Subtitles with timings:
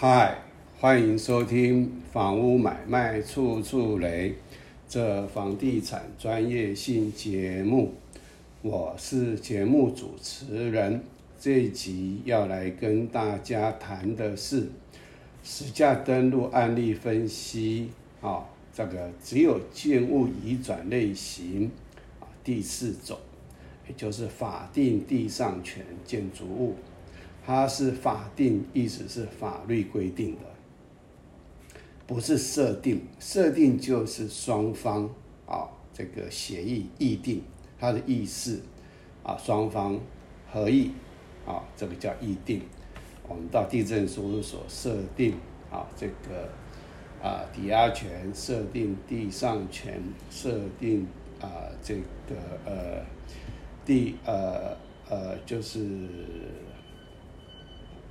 [0.00, 0.38] 嗨，
[0.78, 4.32] 欢迎收听房屋买卖处处雷
[4.88, 7.92] 这房地产专业性节目，
[8.62, 11.02] 我是节目主持人。
[11.40, 14.70] 这一集要来跟大家谈的是
[15.42, 17.90] 实价登录案例分析
[18.20, 21.68] 啊，这个只有建物移转类型
[22.20, 23.18] 啊第四种，
[23.88, 26.76] 也就是法定地上权建筑物。
[27.48, 30.40] 它是法定，意思是法律规定的，
[32.06, 33.00] 不是设定。
[33.18, 35.08] 设定就是双方
[35.46, 37.40] 啊，这个协议议定，
[37.78, 38.60] 它的意思
[39.22, 39.98] 啊，双方
[40.52, 40.90] 合意
[41.46, 42.60] 啊，这个叫议定。
[43.26, 45.32] 我们到地震事务所设定
[45.70, 46.50] 啊，这个
[47.22, 51.06] 啊抵押权，设定地上权，设定
[51.40, 51.48] 啊
[51.82, 53.02] 这个呃
[53.86, 54.76] 地呃
[55.08, 55.80] 呃就是。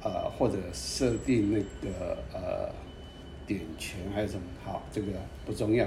[0.07, 2.71] 呃，或者设定那个呃
[3.45, 4.43] 点权还是什么？
[4.63, 5.07] 好，这个
[5.45, 5.85] 不重要。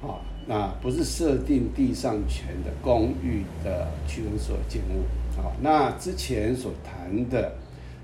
[0.00, 5.04] 啊，那不是设定地上权的公寓的区分所建物。
[5.38, 7.52] 啊，那之前所谈的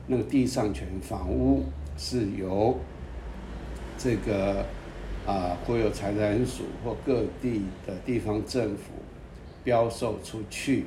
[0.08, 1.64] 那个地上权房屋
[1.96, 2.78] 是由
[3.96, 4.66] 这个
[5.26, 8.92] 啊国有财产署或各地的地方政府
[9.64, 10.84] 标售出去，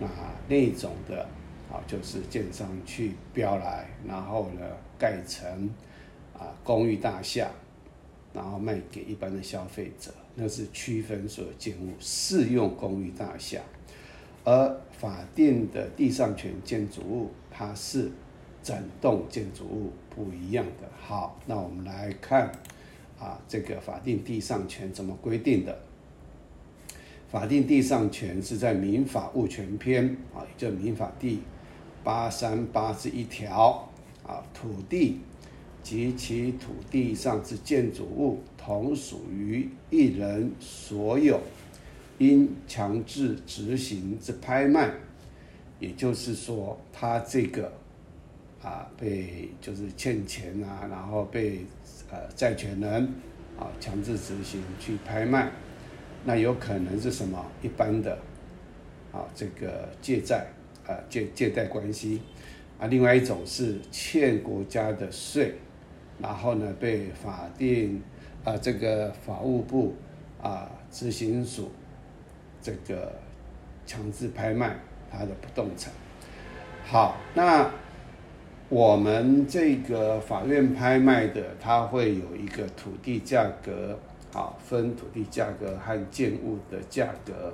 [0.00, 0.08] 那
[0.48, 1.28] 那种的。
[1.72, 4.60] 啊，就是建商去标来，然后呢
[4.98, 5.70] 盖成
[6.34, 7.48] 啊公寓大厦，
[8.34, 13.60] 然后卖给一般的消费者，那是区分所有建物适用公寓大厦，
[14.44, 18.10] 而法定的地上权建筑物，它是
[18.64, 20.88] 整栋建筑物不一样的。
[21.00, 22.50] 好，那我们来看
[23.16, 25.78] 啊这个法定地上权怎么规定的？
[27.30, 31.40] 法定地上权是在民法物权篇啊，也就民法第。
[32.02, 33.88] 八三八之一条
[34.26, 35.20] 啊，土地
[35.82, 41.40] 及其土地上之建筑物，同属于一人所有，
[42.18, 44.90] 应强制执行之拍卖。
[45.78, 47.72] 也就是说，他这个
[48.62, 51.64] 啊，被就是欠钱啊，然后被
[52.10, 53.08] 呃债权人
[53.58, 55.50] 啊强制执行去拍卖，
[56.24, 58.18] 那有可能是什么一般的
[59.10, 60.46] 啊这个借债。
[60.86, 62.20] 啊，借借贷关系
[62.78, 65.54] 啊，另外一种是欠国家的税，
[66.18, 68.02] 然后呢被法定
[68.44, 69.94] 啊这个法务部
[70.42, 71.70] 啊执行署
[72.62, 73.12] 这个
[73.86, 74.76] 强制拍卖
[75.10, 75.92] 他的不动产。
[76.84, 77.70] 好，那
[78.68, 83.98] 我们这个法院拍卖的，它会有一个土地价格，
[84.32, 87.52] 啊，分土地价格和建物的价格。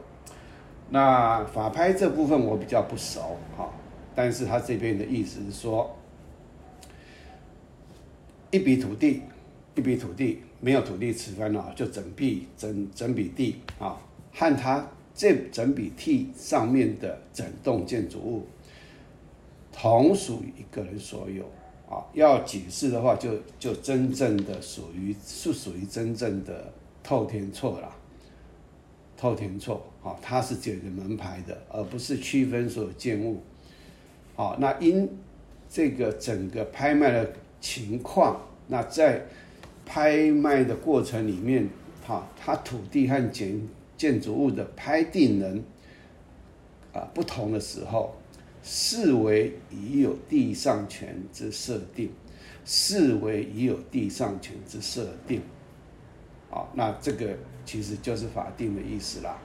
[0.89, 3.69] 那法拍这部分我比较不熟哈，
[4.15, 5.97] 但是他这边的意思是说，
[8.53, 9.23] 一笔土地，
[9.75, 13.99] 一笔土地没有土地持分了，就整笔整整笔地啊，
[14.33, 18.47] 和他这整笔地上面的整栋建筑物，
[19.73, 21.45] 同属于一个人所有
[21.89, 22.05] 啊。
[22.15, 27.93] 要解释的话，就就真正的属于是属于真正的透天错了。
[29.17, 33.43] 透天错，好，它是解决门牌的，而不是区分所有建物，
[34.35, 35.09] 好，那因
[35.69, 39.27] 这个整个拍卖的情况，那在
[39.87, 41.69] 拍卖的过程里面，
[42.07, 43.67] 哈，它土地和建
[43.97, 45.65] 建筑物的拍定人
[46.93, 48.15] 啊不同的时候，
[48.63, 52.11] 视为已有地上权之设定，
[52.65, 55.41] 视为已有地上权之设定。
[56.57, 57.37] 好，那这个
[57.67, 59.37] 其实就是法定的意思啦。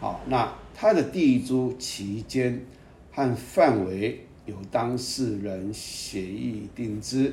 [0.00, 2.66] 好，那它的地租期间
[3.12, 7.32] 和范围由当事人协议定之，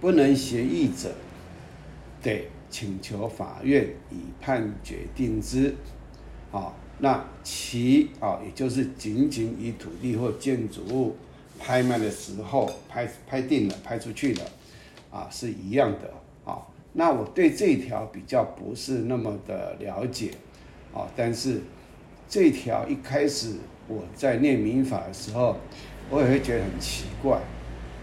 [0.00, 1.14] 不能协议者，
[2.20, 5.72] 得请求法院以判决定之。
[6.50, 11.16] 好，那其啊，也就是仅仅以土地或建筑物
[11.56, 14.44] 拍卖的时候拍拍定了、拍出去了，
[15.12, 16.12] 啊，是一样的。
[16.92, 20.32] 那我对这条比较不是那么的了解，
[20.92, 21.60] 啊，但是
[22.28, 23.54] 这条一开始
[23.86, 25.56] 我在念民法的时候，
[26.10, 27.38] 我也会觉得很奇怪，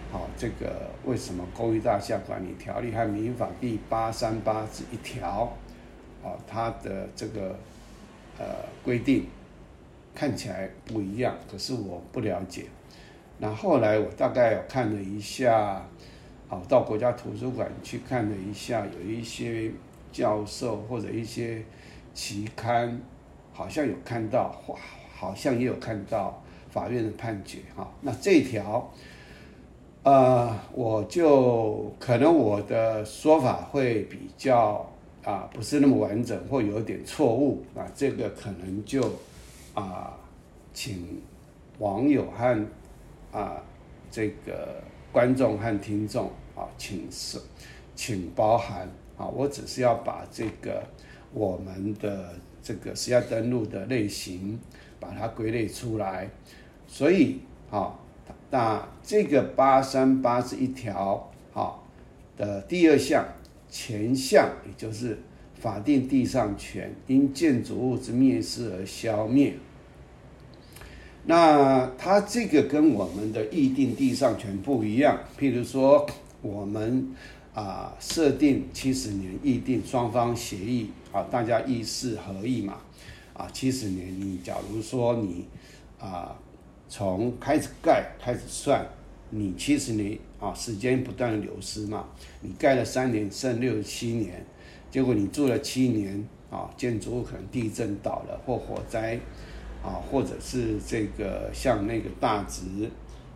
[0.10, 5.54] 好，这个为什么公寓大厦管理条例和民法第八三八之一条，
[6.24, 7.60] 啊，它的这个
[8.40, 8.46] 呃
[8.86, 9.26] 规定
[10.16, 12.64] 看起来不一样，可是我不了解。
[13.40, 15.86] 那后来我大概看了一下。
[16.50, 19.70] 好，到国家图书馆去看了一下，有一些
[20.14, 21.62] 教授或者一些
[22.14, 23.00] 期刊，
[23.52, 24.78] 好像有看到，好，
[25.14, 27.92] 好像也有看到法院的判决哈。
[28.02, 28.90] 那这条
[30.04, 34.90] 呃，我就可能我的说法会比较
[35.26, 39.04] 啊不是那么完整，或有点错误啊，这个可能就
[39.74, 40.18] 啊，
[40.74, 41.22] 请
[41.80, 42.66] 网友和
[43.34, 43.62] 啊
[44.10, 44.82] 这个
[45.18, 47.40] 观众和听众啊，请是
[47.96, 48.88] 请包涵
[49.18, 50.84] 啊，我只是要把这个
[51.34, 54.60] 我们的这个实价登录的类型
[55.00, 56.30] 把它归类出来，
[56.88, 57.40] 所以
[57.72, 57.98] 啊。
[58.52, 61.84] 那这个八三八是一条，好，
[62.38, 63.26] 的第二项
[63.68, 65.18] 前项，也就是
[65.56, 69.56] 法定地上权因建筑物之灭失而消灭。
[71.28, 75.20] 那它这个跟我们的预定地上权不一样。
[75.38, 76.10] 譬如说，
[76.42, 77.14] 我们
[77.54, 82.80] 啊设定七十年预定，双方协议啊，大家议事合意嘛，
[83.34, 85.46] 啊七十年，你假如说你
[86.00, 86.36] 啊。
[86.90, 88.88] 从开始盖开始算，
[89.30, 92.06] 你七十年啊，时间不断的流失嘛。
[92.40, 94.46] 你盖了三年，剩六七年，
[94.90, 99.20] 结果你住了七年啊，建筑物可能地震倒了，或火灾
[99.84, 102.62] 啊，或者是这个像那个大直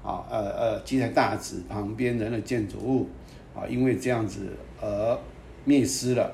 [0.03, 3.09] 啊，呃呃，基台大直旁边的那建筑物
[3.55, 4.49] 啊，因为这样子
[4.81, 5.19] 而
[5.63, 6.33] 灭失了，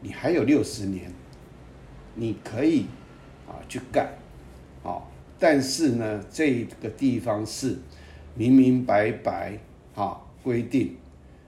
[0.00, 1.12] 你还有六十年，
[2.14, 2.86] 你可以
[3.46, 4.08] 啊去盖
[4.82, 5.02] 啊。
[5.38, 7.76] 但是呢，这个地方是
[8.36, 9.58] 明明白白
[9.96, 10.96] 啊规定，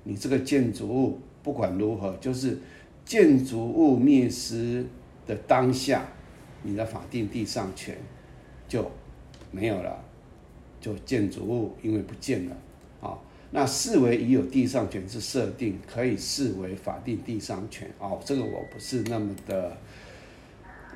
[0.02, 2.58] 你这个建筑物不管如何，就是
[3.04, 4.84] 建筑物灭失
[5.26, 6.08] 的当下，
[6.64, 7.96] 你的法定地上权
[8.66, 8.90] 就
[9.52, 10.04] 没有了，
[10.80, 12.56] 就建筑物因为不见了
[13.00, 13.16] 啊，
[13.52, 18.18] 那视为已有地上权是设定，可以视为法定地上权哦。
[18.24, 19.76] 这个我不是那么的。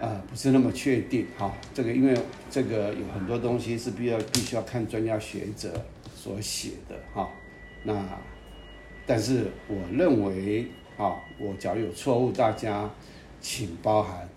[0.01, 1.53] 啊，不是那么确定哈。
[1.75, 2.17] 这个因为
[2.49, 5.85] 这个有很多东西是必要必须要看专家学者
[6.15, 7.29] 所写的哈。
[7.83, 8.07] 那
[9.05, 12.89] 但是我认为啊，我假如有错误，大家
[13.41, 14.29] 请包涵。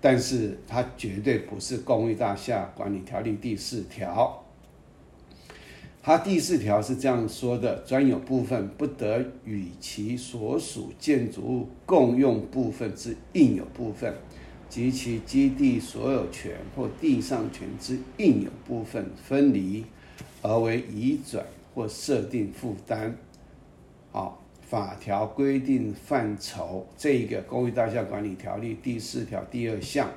[0.00, 4.44] 但是它绝对不是《公寓大厦管理条例》第四条。
[6.02, 14.14] 它第四条是这样说的：专有部分不得与其所属建筑物共用部分之应有部分。
[14.68, 19.84] 及其基地所有权或地上权之应有部分分离，
[20.42, 23.16] 而为移转或设定负担。
[24.10, 30.10] 好，法条规定范畴，这一个《公寓大厦管理条例》第四条第二项，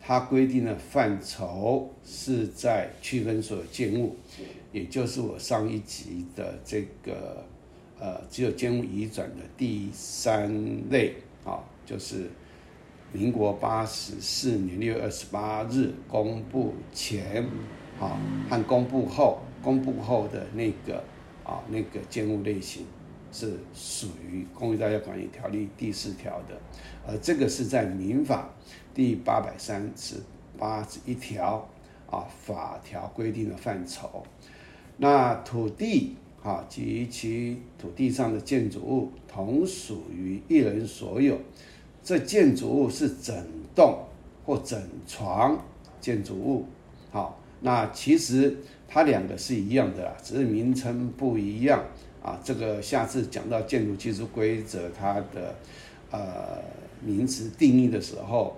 [0.00, 4.16] 它规定的范畴是在区分所有建物，
[4.72, 7.44] 也就是我上一集的这个
[7.98, 11.14] 呃，只有建物移转的第三类
[11.44, 12.30] 啊，就是。
[13.14, 17.44] 民国八十四年六月二十八日公布前，
[18.00, 18.18] 啊，
[18.48, 21.04] 和公布后，公布后的那个
[21.44, 22.86] 啊，那个建物类型
[23.32, 26.60] 是属于《公益大家管理条例》第四条的，
[27.06, 28.50] 而这个是在民法
[28.94, 30.16] 第八百三十
[30.58, 31.68] 八十一条
[32.10, 34.22] 啊法条规定的范畴。
[34.98, 41.40] 那土地啊及其土地上的建筑物同属于一人所有。
[42.04, 43.34] 这建筑物是整
[43.74, 44.04] 栋
[44.44, 44.76] 或整
[45.06, 45.64] 床
[46.00, 46.66] 建筑物，
[47.12, 48.56] 好，那其实
[48.92, 51.82] 它两个是一样的啦，只是名称不一样
[52.22, 52.38] 啊。
[52.44, 55.54] 这个下次讲到建筑技术规则，它的
[56.10, 56.58] 呃
[57.00, 58.56] 名词定义的时候，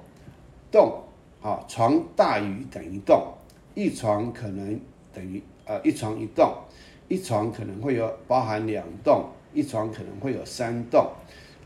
[0.73, 1.01] 栋
[1.41, 3.33] 啊床大于等于栋，
[3.75, 4.81] 一床可能
[5.13, 6.53] 等于呃一床一栋，
[7.07, 11.13] 一床可能会有包含两栋，一床可能会有三栋，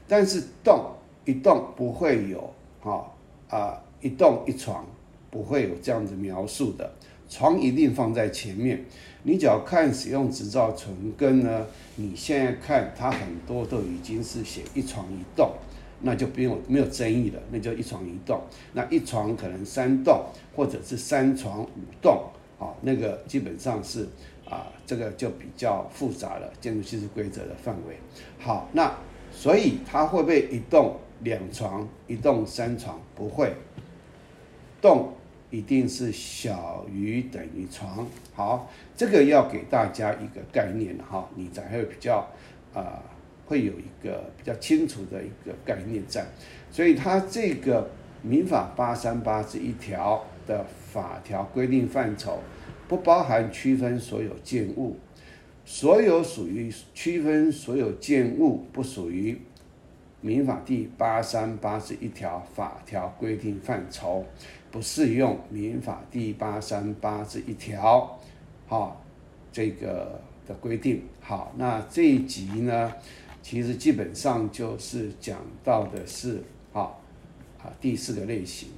[0.07, 0.93] 但是栋。
[1.25, 3.13] 一栋不会有，哈
[3.51, 4.83] 啊，一栋一床
[5.31, 6.91] 不会有这样子描述的，
[7.29, 8.85] 床一定放在前面。
[9.23, 11.67] 你只要看使用执照存根呢，
[11.97, 15.53] 你现在看它很多都已经是写一床一栋，
[16.03, 18.41] 那就不用没有争议了，那就一床一栋。
[18.73, 22.25] 那一床可能三栋，或者是三床五栋，
[22.59, 24.09] 啊，那个基本上是
[24.49, 27.97] 啊，这个就比较复杂了，建筑技术规则的范围。
[28.39, 28.97] 好，那
[29.31, 30.97] 所以它会不会一栋？
[31.25, 33.53] 两床一栋三床不会，
[34.81, 35.13] 栋
[35.51, 38.07] 一定是小于等于床。
[38.35, 42.27] 好，这个要给大家一个概念哈，你才会比较
[42.75, 43.03] 啊，
[43.47, 46.27] 会有一个比较清楚的一个概念在。
[46.71, 47.91] 所以它这个
[48.23, 52.41] 民法八三八这一条的法条规定范畴，
[52.87, 54.97] 不包含区分所有建物，
[55.65, 59.39] 所有属于区分所有建物不属于。
[60.21, 64.25] 民法第八三八十一条法条规定范畴，
[64.71, 68.19] 不适用民法第八三八十一条，
[68.67, 68.97] 哈，
[69.53, 71.03] 这个的规定。
[71.21, 72.93] 好，那这一集呢，
[73.43, 76.91] 其实基本上就是讲到的是啊
[77.63, 78.71] 啊第四个类型。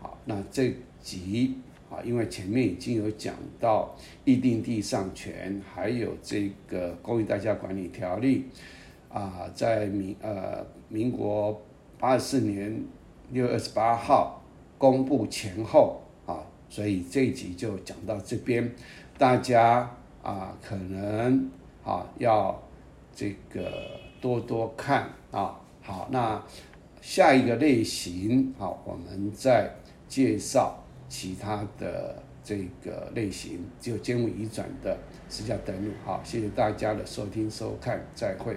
[0.00, 1.56] 好，那这集
[1.90, 8.44] 啊，因为前面已经有讲到议定地上权，还有这个公益代价管理条例
[9.14, 11.62] 啊，在民呃民国
[12.00, 12.84] 八十四年
[13.30, 14.42] 六月二十八号
[14.76, 18.74] 公布前后啊，所以这一集就讲到这边，
[19.16, 19.88] 大家
[20.20, 21.48] 啊可能
[21.84, 22.60] 啊要
[23.14, 23.70] 这个
[24.20, 25.60] 多多看啊。
[25.80, 26.42] 好，那
[27.00, 29.70] 下一个类型好，我们再
[30.08, 35.92] 介绍其他的这个类型，就监务移转的私下登录。
[36.04, 38.56] 好，谢谢大家的收听收看，再会。